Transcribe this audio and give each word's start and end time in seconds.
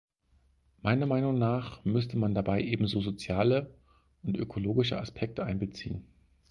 Meiner 0.81 1.05
Meinung 1.05 1.37
nach 1.37 1.85
müsste 1.85 2.17
man 2.17 2.33
dabei 2.33 2.59
ebenso 2.63 3.01
soziale 3.01 3.71
und 4.23 4.35
ökologische 4.35 4.99
Aspekte 4.99 5.45
einbeziehen. 5.45 6.07